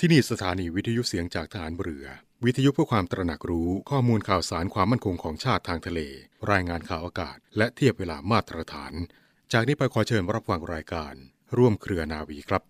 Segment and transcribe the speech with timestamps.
[0.00, 2.06] ที่นี่สถานีวิทยุเสียงจากฐานเรือ
[2.44, 6.00] วิทยุเพื่อความตระหนักรู้ข้อมูลข่าวสารความมั่นคงของชาติทางทะเล
[6.50, 8.92] รายงานข่าวอากาศ และเทียบเวลามาตรฐาน
[9.52, 11.14] จากนี้ไปขอเชิญรับฟังรายการ
[11.56, 12.62] ร่วมเครือนาวีครับ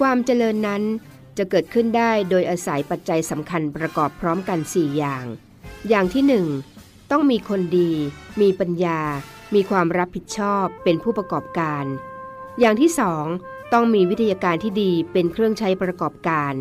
[0.00, 0.82] ความเจริญนั้น
[1.38, 5.24] จะเกิดขึ้นได้โดยอาศัยปัจจัยสำคัญประกอบพร้อมกัน 4 อย่าง
[5.88, 6.81] อย่างที่ 1
[7.12, 7.92] ต้องมีคนดี
[8.40, 9.00] มีปัญญา
[9.54, 11.84] มีความรับผิดชอบเป็นผู้ประกอบการ
[12.60, 12.90] อย่างที่
[13.32, 16.54] 2ต้องมีวิทยาการที่ดีเป็นเครื่องใช้ประกอบการ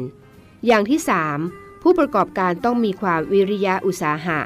[0.66, 1.00] อย่างที่
[1.42, 4.40] 3ผู้ประกอบการต้องมีความวิริยะอุตสาหะ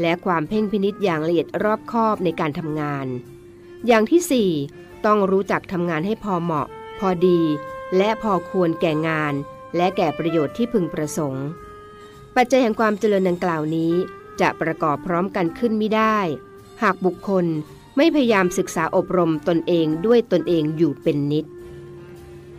[0.00, 3.06] และความเพ่งพินิษอย่างละเอียดรอบคอบในการทำงาน
[3.86, 6.66] อย่างที่4ต้องรู้จักทำงานให้พอเหมาะ
[6.98, 7.40] พอดี
[7.96, 9.34] และพอควรแก่งาน
[9.76, 11.46] และแก่ประโยชน์ที่พึงประสงค์
[12.36, 13.94] ปัจจัยแห่งความเจริญดังกล่าวนี้
[14.40, 16.18] จะประกอบพร้อมกันขึ้นไม่ได้
[16.82, 17.46] หากบุคคล
[17.96, 21.44] ไม่พยายามศึกษาอบรมตนเองด้วยตนเองอยู่เป็นนิด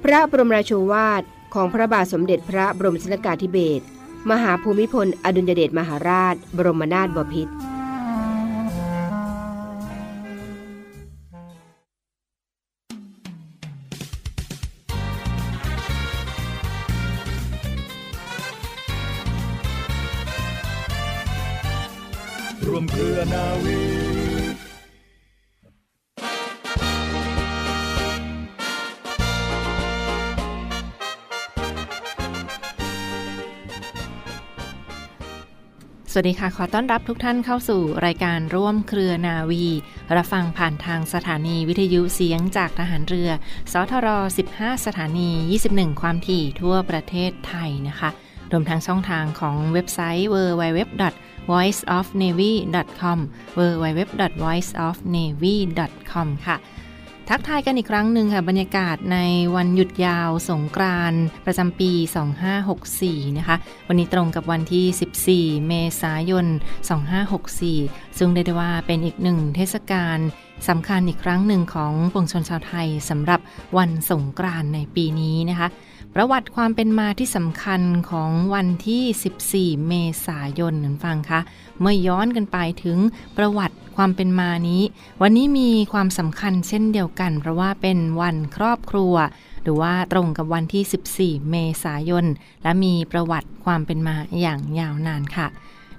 [0.03, 3.85] พระบรมราโชวาทของพระบาทสมเด็จพระบรมชนกาธิเบศร
[4.31, 7.68] มหาภูมิพล อดุลยเดชมหาราช บรมนาถบพิตรร
[36.11, 39.65] สวัสดีค่ะ ขอต้อนรับทุกท่านเข้าสู่รายการร่วมเครือนาวี
[40.15, 43.29] รับฟังผ่านทางสถานีวิทยุเสียงจากทหารเรือ
[43.71, 44.07] สทร
[44.47, 45.29] 15 สถานี
[45.67, 48.09] 21 ความถี่ทั่วประเทศไทยนะคะ
[48.51, 50.79] รวมทั้งช่องทางของเว็บไซต์ www
[51.49, 53.19] voiceofnavy.com
[53.57, 56.57] www.voiceofnavy.com ค่ะ
[57.31, 59.17] ทักทายกันอีกครั้งหนึ่งค่ะ บรรยากาศใน
[59.55, 61.91] วันหยุดยาวสงกรานต์ประจำปี
[62.65, 63.55] 2564 นะคะ
[63.87, 66.45] วันนี้ตรงกับวันที่ 14 เมษายน
[67.11, 70.17] 2564 ซึ่งได้ได้ว่าเป็นอีกหนึ่งเทศกาล
[70.69, 73.39] สำคัญอีกครั้งหนึ่งของปวงชนชาวไทยสำหรับ
[73.77, 75.67] วันสงกรานต์ในปีนี้นะคะ
[76.15, 79.93] ประวัติความเป็นมาที่สำคัญของวันที่ 14 เม
[80.25, 81.39] ษายนนั้นฟังคะ
[81.79, 82.97] เมื่อย้อนกันไปถึง
[83.37, 84.81] ประวัติความเป็นมานี้
[85.21, 89.15] วันนี้มีความสำคัญเช่นเดียวกัน เพราะว่าเป็นวันครอบครัว
[89.63, 92.25] หรือว่าตรงกับวันที่ 14 เมษายน
[92.63, 95.47] และมีประวัติความเป็นมาอย่างยาวนานค่ะ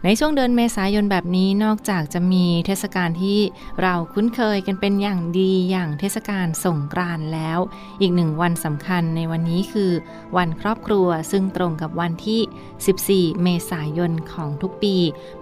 [0.04, 3.38] ในช่วงเดือนเมษายนแบบนี้นอกจากจะมีเทศกาลที่
[3.82, 7.58] เราคุ้นเคยกันเป็นอย่างดีอย่างเทศกาลสงกรานต์แล้ว
[8.00, 9.92] อีกหนึ่งวันสำคัญในวันนี้คือ
[10.36, 14.96] วันครอบครัวซึ่งตรงกับวันที่ 14 เมษายนของทุกปี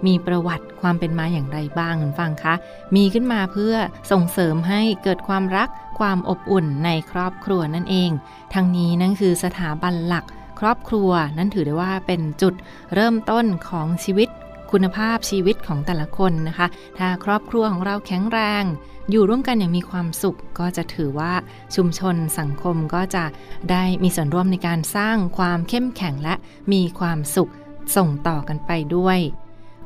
[0.05, 2.53] มีประวัติความเป็นมาอย่างไรบ้างฟังคะ
[2.95, 3.75] มีขึ้นมาเพื่อ
[4.11, 8.11] ส่งเสริมให้เกิดความรักความอบอุ่นในครอบครัวนั่นเอง
[8.53, 10.25] ทั้งนี้นั่นคือสถาบันหลัก
[10.59, 12.53] ครอบครัวนั้นถือได้ว่าเป็นจุด
[12.95, 14.28] เริ่มต้นของชีวิต
[14.71, 18.63] คุณภาพชีวิตของแต่ละคนนะคะ ถ้าครอบครัวของเราแข็งแรง
[19.09, 21.33] อยู่ร่วมกันอย่างมีความสุข ก็จะถือว่า
[21.75, 23.25] ชุมชนสังคมก็จะ
[23.71, 26.35] ได้มีส่วนร่วมในการสร้างความเข้มแข็งและ
[26.73, 27.51] มีความสุข
[27.95, 29.19] ส่งต่อกันไปด้วย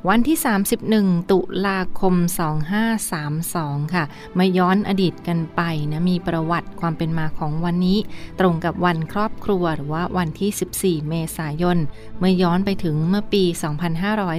[0.09, 0.37] วันที่
[0.83, 2.15] 31 ตุลาคม
[3.09, 4.03] 2532 ค่ะ
[4.37, 7.97] มาย้อนอดีตกันไปนะ มีประวัติความเป็นมาของวันนี้
[8.39, 11.77] ตรงกับวันครอบครัวหรือว่าวันที่ 14 เมษายน
[12.19, 13.43] เมื่อย้อนไปถึงเมื่อปี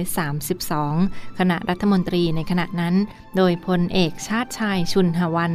[0.01, 2.95] 2532 คณะรัฐมนตรีในขณะนั้น
[3.37, 5.53] โดยพลเอกชาติชายชุนหวัน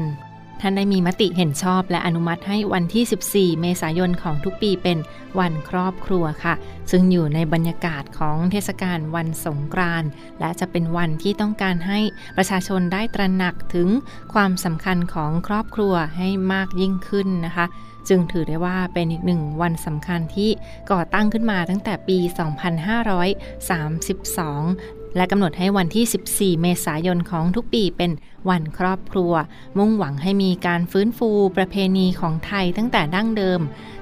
[0.61, 4.99] ท่านได้มีมติเห็นชอบและอนุมัติให้วันที่ 14 เมษายนของทุกปีเป็น
[5.39, 6.55] วันครอบครัวค่ะ
[6.91, 10.09] ซึ่งอยู่ในบรรยากาศของเทศกาลวันสงกรานต์
[10.41, 11.99] และจะเป็นวันที่ต้องการให้
[12.37, 13.89] ประชาชนได้ตระหนักถึง
[14.35, 17.67] ความสำคัญของครอบครัวให้มากยิ่งขึ้นนะคะ
[18.09, 20.51] จึงถือได้ว่าเป็นอีกหนึ่งวันสำคัญที่
[20.91, 28.11] ก่อตั้งขึ้นมาตั้งแต่ปี 2532 และกำหนดให้วันที่ 14 เมษายนของทุกปีเป็น
[28.49, 29.33] วันครอบครัว
[29.79, 33.61] มุ่งหวังให้มีการฟื้นฟูประเพณีของไทยตั้งแต่ดั้งเดิม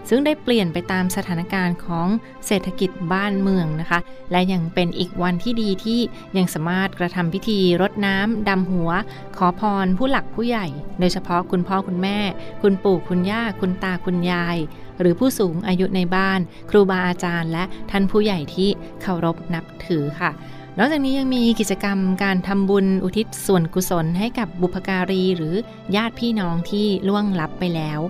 [0.09, 2.09] ซึ่งได้เปลี่ยนไปตามสถานการณ์ของ
[2.47, 4.01] เศรษฐกิจบ้านเมืองนะคะ
[4.31, 6.01] และยังเป็นอีกวันที่ดีที่
[6.37, 8.91] ยังสามารถกระทำพิธีรดน้ำดำหัว
[9.37, 10.67] ขอพรผู้หลักผู้ใหญ่
[11.01, 12.19] โดยเฉพาะคุณพ่อคุณแม่
[12.63, 14.57] คุณปู่คุณย่าคุณตาคุณยาย
[15.01, 16.41] หรือผู้สูงอายุในบ้าน
[16.71, 18.69] ครูบาอาจารย์ และท่านผู้ใหญ่ที่
[19.03, 20.33] เคารพนับถือค่ะ
[20.81, 25.55] นอกจากนี้ยังมีกิจกรรมการทำบุญอุทิศส่วนกุศลให้กับบุพการีหรือ
[25.97, 28.01] ญาติพี่น้องที่ล่วงลับไปแล้ว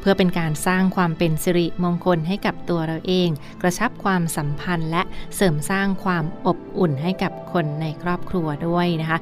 [0.00, 3.28] เพื่อเป็นการสร้างความเป็นสิริมงคลให้กับตัวเราเอง
[3.62, 5.02] กระชับความสัมพันธ์และ
[5.36, 9.18] เสริมสร้างความอบอุ่นให้กับคนในครอบครัวด้วยนะคะ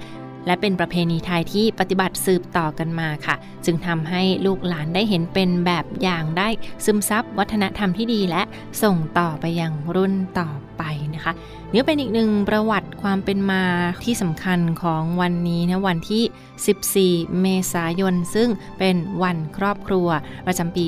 [0.47, 6.49] และเป็นประเพณีไทยที่ปฏิบัติสืบต่อกันมาค่ะ จึงทำให้ลูกหลานได้เห็นเป็นแบบอย่างได้
[6.85, 8.43] ซึมซับวัฒนธรรมที่ดีและ
[8.83, 10.83] ส่งต่อไปยังรุ่นต่อไป
[11.27, 11.41] นะคะ
[11.73, 13.63] นี่เป็นอีกหนึ่งประวัติความเป็นมา
[14.05, 20.09] ที่สำคัญของวันนี้นะวันที่ 14 เมษายน ซึ่งเป็นวันครอบครัว
[20.47, 20.85] ประจำปี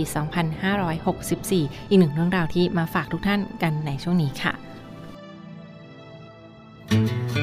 [1.12, 4.52] 2564 อีกหนึ่งเรื่องราวที่มาฝากทุกท่านกันในช่วงนี้ค่ะ
[6.88, 7.37] เค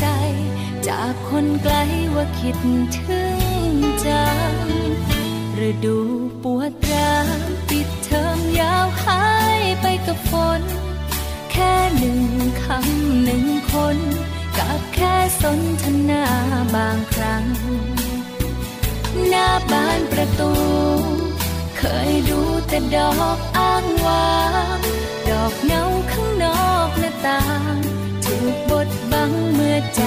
[0.00, 0.06] ใจ
[0.88, 1.74] จากคนไกล
[2.14, 2.56] ว่าคิด
[2.98, 3.36] ถึง
[4.06, 4.54] จัง
[5.68, 5.98] ฤดู
[6.42, 9.24] ปวดร้าวปิดเทอมยาวหา
[9.58, 10.62] ยไปกับฝน
[11.50, 12.22] แค่หนึ่ง
[12.62, 13.96] คำหนึ่งคน
[14.58, 16.24] กับแค่สนทนา
[16.74, 17.44] บางครั้ง
[19.28, 20.52] หน้าบ้านประตู
[21.78, 24.34] เคยดูแต่ดอกอ้างวา
[24.76, 24.78] ง
[25.30, 27.42] ดอกเงาข้างนอกหน้าต่า
[27.74, 27.76] ง
[28.24, 28.85] ถูกบด
[29.86, 30.02] บังเมื่อใจ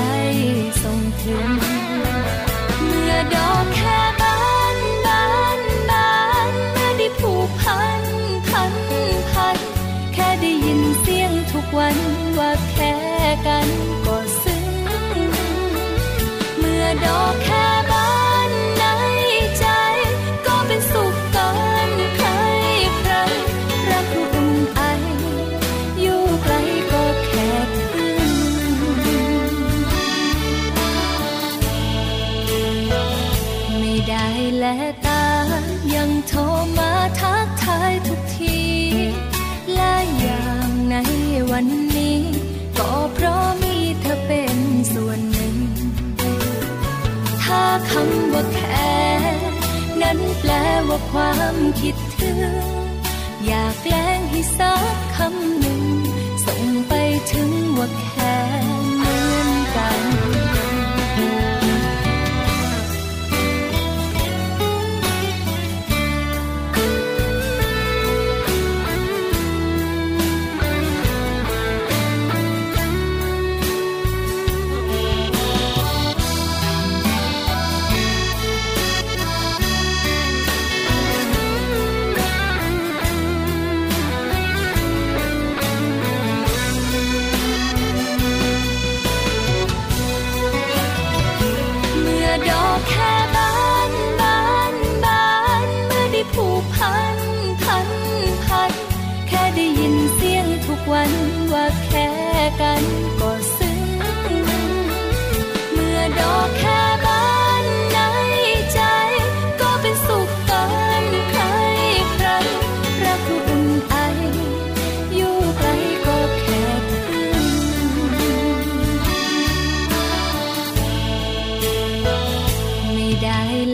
[0.81, 1.49] ส่งถึง
[2.85, 3.99] เมื่อดอกแค่
[11.77, 11.97] วัน
[12.39, 12.95] ว่าแค่
[13.47, 13.67] กัน
[14.05, 14.65] ก็ซึ้ง
[16.57, 17.35] เมื่อดอก
[48.39, 48.89] ว่าแค่
[50.01, 50.51] นั้นแปล
[50.89, 52.39] ว่าความคิดถึง
[53.45, 55.81] อยากแกล้งให้สักคำหนึ่ง
[56.45, 56.93] ส่งไป
[57.31, 58.08] ถึงว่าแค่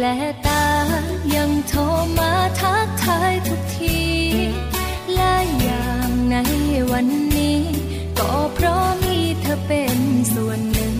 [0.05, 0.65] และตา
[1.35, 1.81] ยังโทร
[2.17, 4.01] มาทักทายทุกที
[5.15, 6.37] และอย่างใน
[6.91, 7.07] วัน
[7.37, 7.61] นี้
[8.19, 9.97] ก็เพราะมีเธอเป็น
[10.33, 10.95] ส่วนหนึ่ง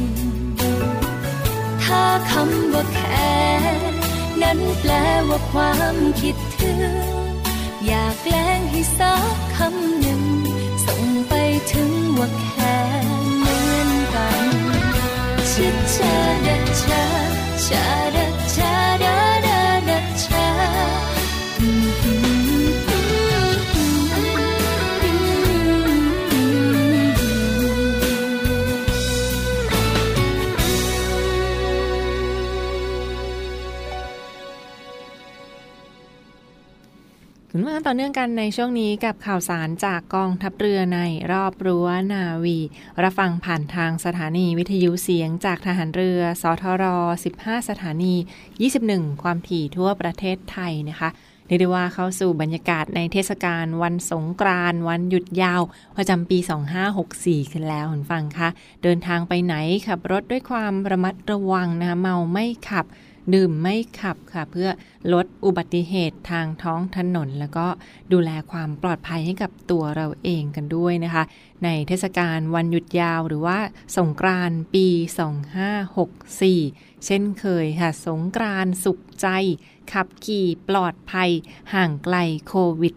[1.84, 3.36] ถ้าคำว่าแค่
[4.42, 4.92] นั้นแปล
[5.30, 6.94] ว่าความคิดถึง
[7.86, 10.24] อยากแกล้งให้สักคำหนึ่ง
[10.86, 11.34] ส่งไป
[11.72, 12.78] ถึงว่าแค่
[13.38, 14.46] เหมือนกัน
[15.52, 17.35] ชิดเธอเดชเธอ
[17.74, 19.05] ด
[37.58, 41.00] คุณมาต่อเนื่องกันในช่วงนี้กับข่าวสารจากกองทัพเรือใน
[41.32, 42.58] รอบรั้วนาวี
[43.04, 46.84] รับฟังผ่านทางสถานีวิทยุเสียงจากทหารเรือ สทร
[47.26, 48.14] 15 สถานี
[48.68, 51.10] 21 ความถี่ทั่วประเทศไทยนะคะ
[51.48, 55.62] เรียกได้ว่าเข้าสู่บรรยากาศในเทศกาลวันสงกรานต์วันหยุดยาว
[55.98, 56.38] ประจำปี
[56.96, 58.50] 2564 กันแล้วคุณฟังคะ
[58.84, 59.56] เดินทางไปไหน
[59.88, 62.88] ขับรถด้วยความระมัดระวังนะคะเมาไม่ขับ
[63.34, 64.70] ดื่มไม่ขับค่ะเพื่อ
[65.14, 67.68] ลดอุบัติเหตุทางท้องถนน แล้วก็
[68.14, 71.24] ดูแลความปลอดภัยให้กับตัวเราเองกันด้วยนะคะ
[71.64, 73.60] ในเทศกาลวันหยุดยาวหรือว่า
[73.98, 74.88] สงกรานปี
[75.96, 79.28] 2564 เช่นเคยค่ะ สงกรานสุขใจ
[79.92, 81.32] ขับขี่ปลอดภัย
[81.74, 82.16] ห่างไกล
[82.48, 82.96] โควิด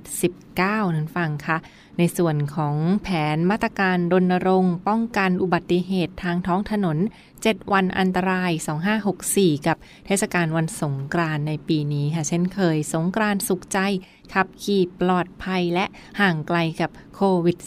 [0.48, 1.56] -19 นั้นฟังคะ
[1.98, 6.98] ในส่วนของแผนมาตรการรณรงค์ ป้องกันอุบัติเหตุทางท้องถนน
[7.34, 8.52] 7 วันอันตราย
[9.08, 13.78] 2564 กับเทศกาลวันสงกรานในปีนี้ค่ะ เช่นเคยสงกรานต์สุขใจ
[14.34, 15.84] ขับขี่ปลอดภัยและ
[16.20, 17.58] ห่างไกลกับโควิด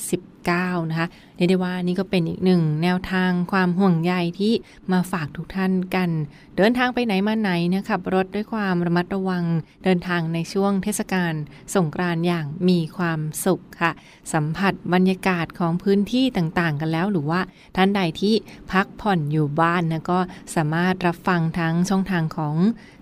[0.42, 1.08] -19 นะคะ
[1.42, 4.54] เรียกได้ว่านี่ก็เป็นอีกหนึ่งแนวทางความห่วงใยที่
[4.92, 6.10] มาฝากทุกท่านกัน
[6.58, 9.44] เดินทางไปไหนมาไหนนะขับรถด้วยความระมัดระวัง
[9.84, 11.34] เดินทางในช่วงเทศกาล
[11.76, 13.92] สงกรานต์อย่างมีความสุขค่ะ
[14.34, 17.42] สัมผัสบรรยากาศของพื้นที่ต่างๆ กันแล้วหรือว่า
[17.76, 18.36] ท่านใดที่
[18.72, 20.20] พักผ่อนอยู่บ้านนะก็
[20.56, 22.56] สามารถรับฟังทั้งช่องทางของ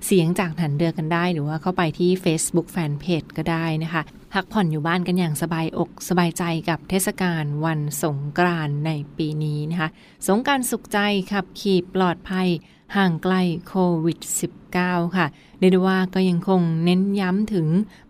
[0.06, 4.04] เสียงจากหันเรือกันได้ หรือว่าเข้าไปที่ Facebook Fanpage ก็ได้นะคะ
[4.34, 9.90] พักผ่อนอยู่บ้านกันอย่างสบายอกสบายใจกับเทศกาลวันสงกรานในปีนี้นะคะ
[10.28, 11.00] สงการสุขใจ
[11.32, 12.50] ขับขี่ปลอดภัย
[12.96, 13.36] ห่างไกล
[13.68, 14.20] โควิด
[14.68, 15.28] -19 ค่ะ
[15.60, 17.68] เรียกได้ว่าก็ยังคงเน้นย้ำถึง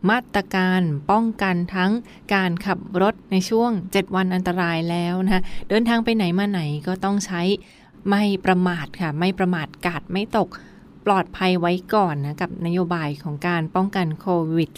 [0.09, 1.91] มาตรการป้องกันทั้ง
[2.33, 7.41] การขับรถในช่วง 7 วันอันตรายแล้วนะคะเดินทางไปไหนมาไหนก็ต้องใช้
[8.09, 10.49] ไม่ประมาทค่ะ ไม่ประมาทกาดไม่ตก
[11.05, 14.71] ปลอดภัยไว้ก่อนนะกับนโยบายของการป้องกันโควิด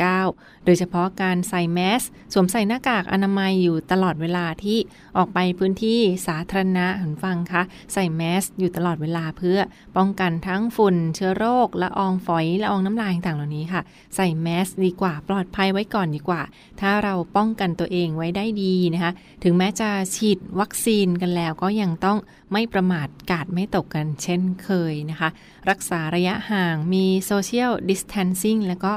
[0.00, 4.78] -19 โดยเฉพาะการใส่แมส สวมใส่หน้ากากอนามัยอยู่ตลอดเวลาที่
[5.16, 7.62] ออกไปพื้นที่สาธารณะคุณฟังคะ
[7.92, 9.58] ใส่แมสอยู่ตลอดเวลาเพื่อ
[9.96, 13.82] ป้องกันทั้งฝุ่น เชื้อโรคละอองฝอยละอองน้ำลายต่างเหล่านี้ค่ะ
[14.16, 16.42] ใส่แมสดีกว่าปลอดภัยไว้ก่อนดีกว่า
[16.80, 19.12] ถ้าเราป้องกันตัวเองไว้ได้ดีนะคะ
[19.44, 22.18] ถึงแม้จะฉีดวัคซีนกันแล้วก็ยังต้อง
[22.52, 25.28] ไม่ประมาทการ์ดไม่ตกกันเช่นเคยนะคะ
[25.70, 28.92] รักษาระยะห่างมี social distancing แล้วก็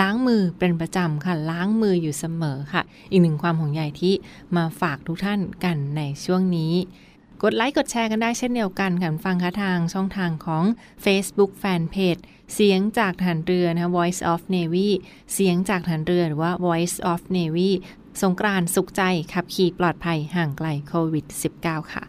[0.00, 4.14] ล้างมือเป็นประจำค่ะ ล้างมืออยู่เสมอค่ะ อีกหนึ่งความห่วงใยที่
[4.56, 6.74] มาฝากทุกท่านกันในช่วงนี้
[7.42, 10.64] กดไลค์กดแชร์กันได้เช่นเดียวกันค่ะคุณผู้ฟังคะทางช่องทางของ
[11.04, 12.22] Facebook Fanpage
[12.54, 14.88] เสียงจากทหารเรือนะ Voice of Navy
[15.34, 17.70] เสียงจากฐานเรือหรือว่า Voice of Navy
[18.22, 21.26] สงกรานต์สุขใจ ขับขี่ปลอดภัยห่างไกลโควิด
[21.60, 22.04] -19 ค่ะ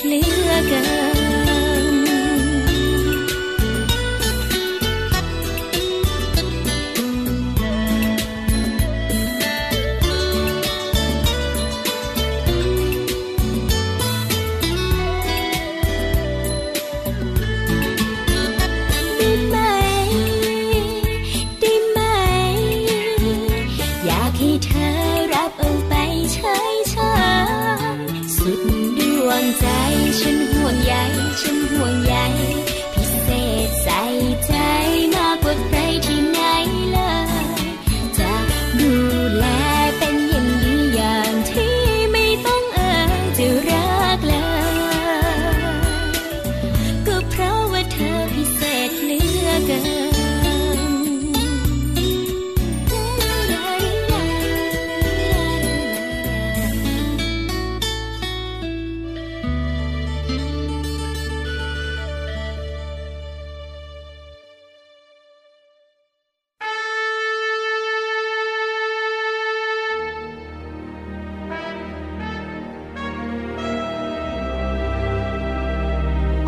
[0.00, 0.28] ភ្លៀង
[0.70, 1.03] កើ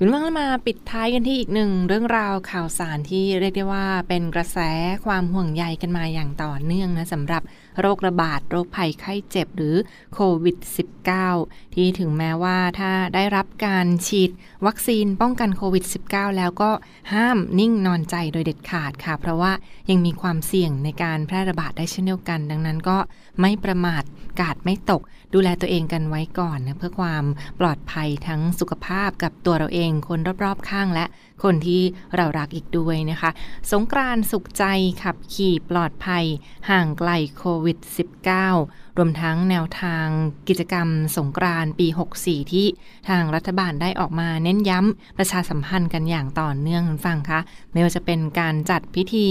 [0.00, 4.58] คุณว่างมาปิดท้ายกันที่อีกหนึ่งเรื่องราวข่าวสารที่เรียกได้ว่าเป็นกระแส
[5.06, 7.42] ความห่วงใยกันมาอย่างต่อเนื่องนะสำหรับ
[7.80, 9.76] โรคระบาด โรคภัยไข้เจ็บหรือ
[10.14, 10.56] โควิด
[11.16, 14.30] -19 ที่ถึงแม้ว่าถ้าได้รับการฉีด
[14.66, 16.70] วัคซีนป้องกันโควิด -19 แล้วก็
[17.12, 19.52] ห้ามนิ่งนอนใจโดยเด็ดขาดค่ะ เพราะว่า
[19.90, 22.98] ยังมีความเสี่ยงในการแพร่ระบาดได้เช่นเดียวกัน ดังนั้นก็
[23.40, 24.02] ไม่ประมาท
[24.40, 25.02] กาดไม่ตก
[25.34, 27.24] ดูแลตัวเองกันไว้ก่อนนะเพื่อความ
[27.60, 31.04] ปลอดภัยทั้งสุขภาพกับตัวเราเองคนรอบๆข้างและ
[31.42, 31.82] คนที่
[32.16, 33.30] เรารักอีกด้วยนะคะ
[33.72, 34.64] สงกรานต์สุขใจ
[35.02, 36.24] ขับขี่ปลอดภัย
[36.70, 37.78] ห่างไกลโควิด
[38.38, 40.06] -19 รวมทั้งแนวทาง
[40.48, 41.86] กิจกรรมสงกรานต์ปี
[42.20, 42.66] 64 ที่
[43.08, 47.40] ทางรัฐบาลได้ออกมาเน้นย้ำประชาสัมพันธ์กันอย่างต่อเนื่องคุณฟังคะ
[47.72, 49.28] ไม่ว่าจะเป็นการจัดพิธี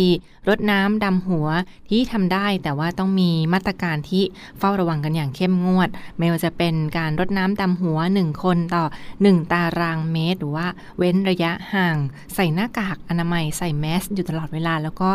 [0.47, 1.47] รดน้ำดำหัว
[1.89, 4.23] ที่ทำได้ แต่ว่าต้องมีมาตรการที่
[4.59, 8.85] เฝ้าระวังกันอย่างเข้มงวด ไม่ว่าจะเป็นการรดน้ำดำหัว 1 คนต่อ
[9.17, 11.97] 1 ตารางเมตร หรือว่าเว้นระยะห่าง
[12.35, 15.09] ใส่หน้ากากอนามัยใส่แมสอยู่ตลอดเวลา แล้วก็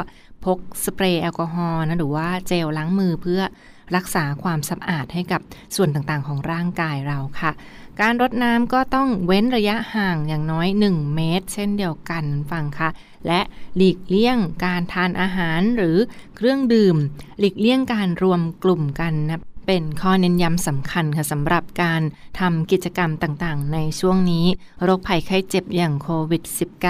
[0.44, 3.42] พกสเปรย์แอลกอฮอล์นะหรือว่าเจลล้างมือเพื่อ
[3.96, 5.40] รักษาความสะอาดให้กับ
[5.76, 7.52] ส่วนต่างๆ ของร่างกายเราค่ะ
[8.00, 12.88] การรดน้ำก็ต้องเว้นระยะห่างอย่างน้อย 1 เมตร เช่นเดียวกันฟังค่ะ
[13.26, 13.40] และ
[13.76, 15.96] หลีกเลี่ยงการทานอาหารหรือ
[16.37, 16.96] เครื่องดื่ม
[17.38, 22.03] หลีกเลี่ยงการรวมกลุ่มกันนะ เป็นข้อเน้นย้ำสำคัญค่ะสำหรับการ
[22.40, 24.46] ทำกิจกรรมต่างๆ ในช่วงนี้
[24.83, 26.42] โรคภัยไข้เจ็บอย่างโควิด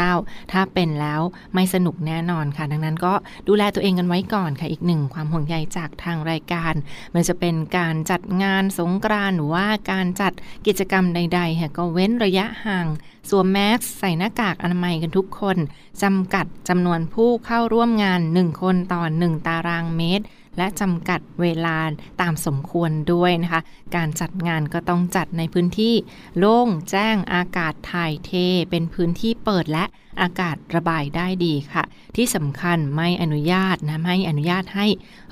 [0.03, 1.21] -19 ถ้าเป็นแล้ว
[1.55, 3.15] ไม่สนุกแน่นอนค่ะ ดังนั้นก็
[3.49, 6.75] ดูแลตัวเองกันไว้ก่อนค่ะ อีกหนึ่งความห่วงใยจากทางรายการ
[7.15, 10.33] มันจะเป็นการจัดงานสงกรานต์หรือว่าการจัด
[10.67, 12.87] กิจกรรมใดๆค่ะก็เว้นระยะห่าง
[13.31, 15.57] สวมแมสใส่หน้ากากอนามัยกันทุกคน
[16.03, 21.77] จำกัดจำนวนผู้เข้าร่วมงาน 1 คนต่อ 1 ตารางเมตร และจำกัดเวลา
[22.21, 23.63] ตามสมควรด้วยนะคะ
[23.97, 25.95] การจัดงานก็ต้องจัดในพื้นที่
[26.39, 28.31] โล่งแจ้งอากาศถ่ายเท
[28.71, 29.85] เป็นพื้นที่เปิดและ
[30.21, 31.85] อากาศระบายได้ดีค่ะ
[32.17, 34.87] ที่สำคัญไม่อนุญาตนะไม่อนุญาตให้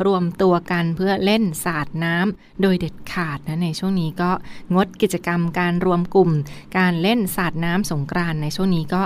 [0.06, 4.30] รวมตัวกันเพื่อเล่นสาดน้ำโดยเด็ดขาดนะในช่วงนี้ก็
[4.74, 6.30] งดกิจกรรมการรวมกลุ่ม
[6.78, 9.02] การเล่นสาดน้ำสงกรานในช่วงนี้ก็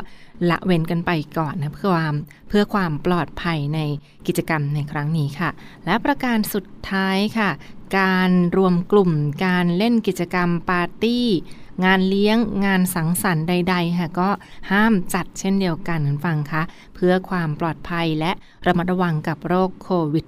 [0.51, 2.15] ละเว้นกันไปก่อนนะเพื่อความ
[2.49, 3.81] เพื่อความปลอดภัยใน
[4.27, 5.51] กิจกรรมในครั้งนี้ค่ะ
[5.85, 7.51] และประการสุดท้ายค่ะ
[7.99, 9.13] การรวมกลุ่ม
[9.45, 11.27] การเล่นกิจกรรมปาร์ตี้
[11.85, 14.29] งานเลี้ยงงานสังสรรค์ใดๆค่ะก็
[14.71, 16.63] ห้ามจัดเช่นเดียวกันคุณฟังคะ
[16.95, 18.33] เพื่อความปลอดภัยและ
[18.67, 20.27] ระมัดระวังกับโรคโควิด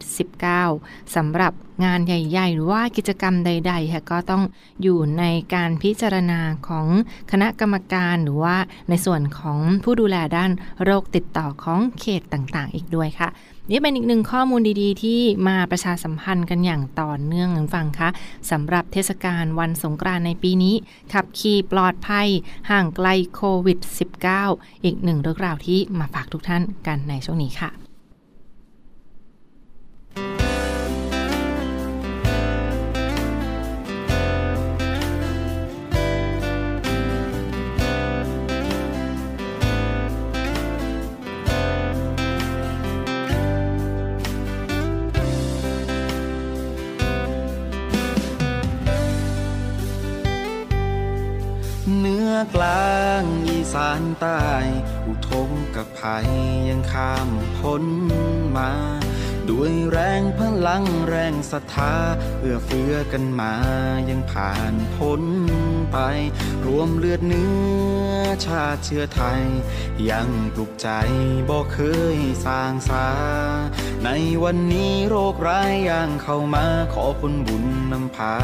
[0.56, 1.52] -19 สำหรับ
[1.84, 4.42] งานใหญ่ๆ หรือว่ากิจกรรมใดๆค่ะก็ต้อง
[4.82, 6.86] อยู่ในการพิจารณาของ
[7.30, 8.56] คณะกรรมการหรือว่า
[8.88, 10.50] ในส่วนของผู้ดูแลด้าน
[10.84, 13.28] โรคติดต่อของเขตต่างๆ อีกด้วยค่ะ
[13.70, 18.08] นี่เป็นอีกหนึ่งข้อมูลดีๆ ที่มาประชาสัมพันธ์กันอย่างต่อเนื่องคุณฟังคะ
[18.50, 20.74] สำหรับเทศกาลวันสงกรานต์ในปีนี้
[21.12, 22.28] ขับขี่ปลอดภัย
[22.70, 23.78] ห่างไกลโควิด
[24.32, 27.85] -19 อีกหนึ่งเรื่องราวที่มาฝากทุกท่านกันในช่วงนี้ค่ะ
[52.54, 54.42] กลางอีสานใต้
[55.06, 56.28] อุทมกับภัย
[56.68, 57.28] ยังข้าม
[57.58, 57.84] พ้น
[58.56, 58.70] มา
[59.50, 61.94] ด้วยแรงพลังแรงศรัทธา
[62.40, 63.54] เอื้อเฟื้อกันมา
[64.10, 65.22] ยังผ่านพ้น
[65.92, 65.98] ไป
[66.66, 67.52] รวมเลือดเนื้
[68.10, 68.14] อ
[68.46, 69.42] ชาติเชื้อไทย
[70.10, 70.88] ยังปลุกใจ
[71.48, 71.78] บ่เค
[72.16, 73.08] ยสร้างสา
[74.04, 74.08] ใน
[74.42, 78.36] วันนี้โรคร้ายย่างเข้ามาขอผลบุญนำพา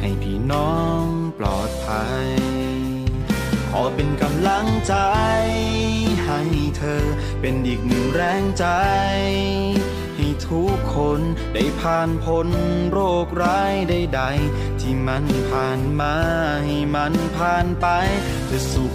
[0.00, 1.06] ให้พี่ น้อง
[1.38, 2.26] ปลอดภัย
[3.70, 4.94] ขอเป็นกำลังใจ
[6.24, 6.40] ให้
[6.76, 7.04] เธอ
[7.40, 8.66] เป็นอีกหนึ่งแรงใจ
[10.16, 11.20] ให้ทุกคน
[11.54, 12.48] ได้ผ่านพ้น
[12.90, 16.14] โรคร้ายใดๆที่มันผ่านมา
[16.64, 17.86] ให้มันผ่านไป
[18.50, 18.94] จะสุข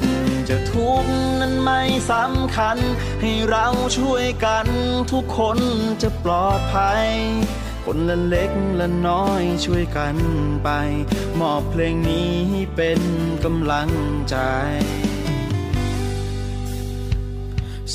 [0.49, 2.77] จะทุกข์นั้นไม่สำคัญ
[3.21, 3.67] ให้เรา
[3.97, 4.67] ช่วยกัน
[5.11, 5.57] ทุกคน
[6.01, 7.07] จะปลอดภัย
[7.89, 10.17] คนละเล็กละน้อยช่วยกัน
[10.63, 10.69] ไป
[11.39, 12.35] มอบเพลงนี้
[12.75, 13.01] เป็น
[13.43, 13.89] กำลัง
[14.29, 14.35] ใจ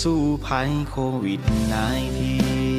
[0.00, 1.40] สู้ภัยโควิด
[1.72, 2.71] -19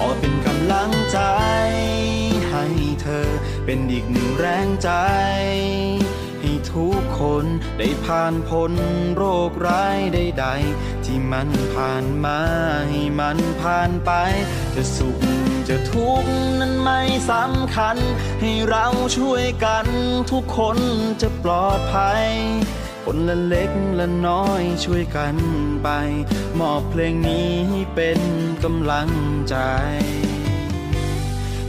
[0.00, 1.20] ขอเป็นกำลังใจ
[2.50, 2.64] ให้
[3.02, 3.28] เธอ
[3.64, 4.90] เป็นอีกหนึ่งแรงใจ
[6.40, 7.44] ให้ทุกคน
[7.78, 8.72] ได้ผ่านพ้น
[9.16, 12.40] โรคร้ายใดๆที่มันผ่านมา
[12.90, 14.10] ให้มันผ่านไป
[14.74, 15.18] จะสุข
[15.68, 17.96] จะทุกข์นั้นไม่สำคัญ
[18.40, 19.86] ให้เราช่วยกัน
[20.30, 20.78] ทุกคน
[21.22, 22.26] จะปลอดภัย
[23.10, 25.36] คนละเล็กละน้อยช่วยกัน
[25.82, 25.88] ไป
[26.58, 27.52] มอบเพลงนี้
[27.94, 28.20] เป็น
[28.64, 29.10] กำลัง
[29.48, 29.56] ใจ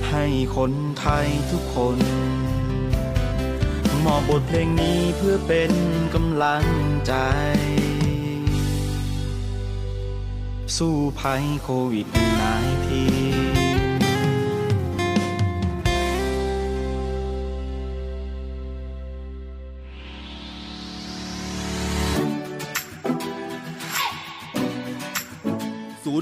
[0.10, 0.26] ให้
[0.56, 2.00] คนไทยทุกคน
[4.06, 5.72] มอบบทเพลงนี้เพื่อเป็น
[6.14, 6.66] กำลัง
[7.08, 7.14] ใจ
[10.78, 13.29] สู้ภัยโควิด -19